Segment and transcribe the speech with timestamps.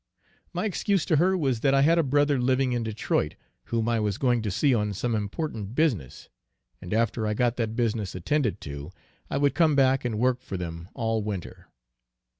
[0.51, 3.99] My excuse to her was that I had a brother living in Detroit, whom I
[3.99, 6.27] was going to see on some important business,
[6.81, 8.89] and after I got that business attended to,
[9.29, 11.67] I would come back and work for them all winter.